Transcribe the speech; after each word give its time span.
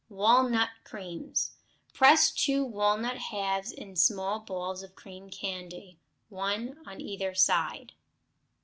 Walnut 0.09 0.69
Creams 0.83 1.57
Press 1.93 2.31
two 2.31 2.65
walnut 2.65 3.19
halves 3.19 3.71
on 3.79 3.95
small 3.95 4.39
balls 4.39 4.81
of 4.81 4.95
cream 4.95 5.29
candy, 5.29 5.99
one 6.27 6.79
on 6.87 6.99
either 6.99 7.35
side. 7.35 7.91